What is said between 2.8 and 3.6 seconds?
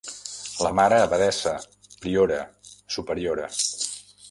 superiora.